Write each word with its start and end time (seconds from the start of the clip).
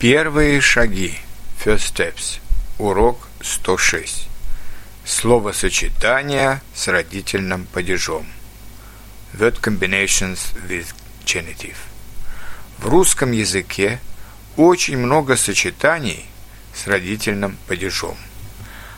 Первые 0.00 0.62
шаги. 0.62 1.14
First 1.62 1.94
steps. 1.94 2.40
Урок 2.78 3.28
106. 3.42 4.28
Словосочетание 5.04 6.62
с 6.74 6.88
родительным 6.88 7.66
падежом. 7.66 8.26
Word 9.34 9.60
combinations 9.60 10.38
with 10.66 10.94
genitive. 11.26 11.76
В 12.78 12.86
русском 12.88 13.32
языке 13.32 14.00
очень 14.56 14.96
много 14.96 15.36
сочетаний 15.36 16.24
с 16.74 16.86
родительным 16.86 17.58
падежом. 17.68 18.16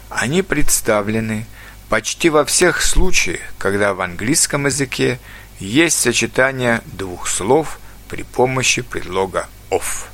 Они 0.09 0.43
представлены 0.43 1.47
почти 1.89 2.31
во 2.31 2.45
всех 2.45 2.81
случаях, 2.81 3.41
когда 3.59 3.95
в 3.95 4.01
английском 4.03 4.67
языке 4.67 5.19
есть 5.59 5.99
сочетание 5.99 6.81
двух 6.85 7.27
слов 7.27 7.81
при 8.09 8.23
помощи 8.23 8.83
предлога 8.83 9.49
of. 9.69 10.12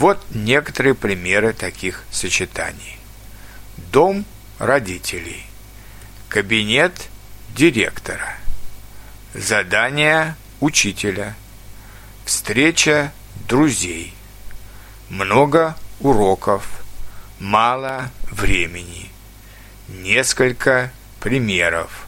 Вот 0.00 0.18
некоторые 0.30 0.94
примеры 0.94 1.52
таких 1.52 2.04
сочетаний. 2.10 2.96
Дом 3.92 4.24
родителей. 4.58 5.44
Кабинет 6.30 7.10
директора. 7.54 8.38
Задание 9.34 10.36
учителя. 10.60 11.36
Встреча 12.24 13.12
друзей. 13.46 14.14
Много 15.10 15.76
уроков. 16.00 16.82
Мало 17.38 18.10
времени. 18.30 19.10
Несколько 19.86 20.92
примеров. 21.20 22.06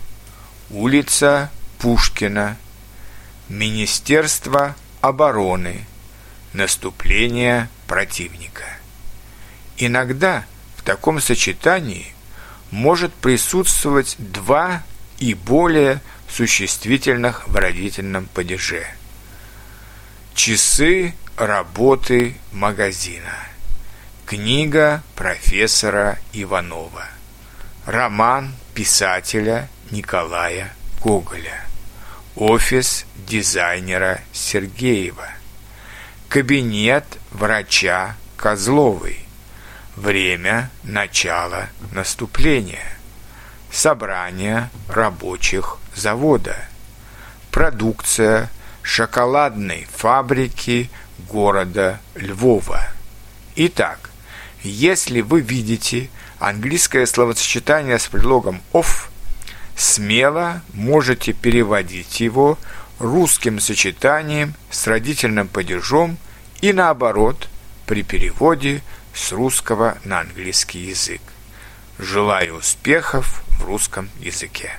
Улица 0.70 1.50
Пушкина. 1.78 2.56
Министерство 3.50 4.76
обороны. 5.02 5.84
Наступление 6.52 7.68
противника. 7.86 8.64
Иногда 9.78 10.44
в 10.76 10.82
таком 10.82 11.20
сочетании 11.20 12.14
может 12.70 13.12
присутствовать 13.14 14.16
два 14.18 14.82
и 15.18 15.34
более 15.34 16.00
существительных 16.28 17.48
в 17.48 17.56
родительном 17.56 18.26
падеже. 18.26 18.86
Часы 20.34 21.14
работы 21.36 22.36
магазина. 22.52 23.34
Книга 24.26 25.02
профессора 25.14 26.18
Иванова. 26.32 27.06
Роман 27.86 28.54
писателя 28.74 29.68
Николая 29.90 30.74
Гоголя. 31.00 31.64
Офис 32.36 33.04
дизайнера 33.26 34.20
Сергеева. 34.32 35.28
Кабинет 36.32 37.04
врача 37.30 38.16
Козловой. 38.38 39.18
Время 39.96 40.70
начала 40.82 41.68
наступления. 41.90 42.96
Собрание 43.70 44.70
рабочих 44.88 45.76
завода. 45.94 46.56
Продукция 47.50 48.50
шоколадной 48.80 49.86
фабрики 49.94 50.90
города 51.28 52.00
Львова. 52.14 52.80
Итак, 53.56 54.08
если 54.62 55.20
вы 55.20 55.42
видите 55.42 56.08
английское 56.38 57.04
словосочетание 57.04 57.98
с 57.98 58.06
предлогом 58.06 58.62
«of», 58.72 59.10
смело 59.76 60.62
можете 60.72 61.34
переводить 61.34 62.20
его 62.20 62.58
русским 63.02 63.58
сочетанием 63.58 64.54
с 64.70 64.86
родительным 64.86 65.48
падежом 65.48 66.16
и 66.60 66.72
наоборот 66.72 67.48
при 67.86 68.02
переводе 68.02 68.82
с 69.12 69.32
русского 69.32 69.98
на 70.04 70.20
английский 70.20 70.78
язык. 70.78 71.20
Желаю 71.98 72.56
успехов 72.56 73.42
в 73.58 73.64
русском 73.64 74.08
языке. 74.20 74.78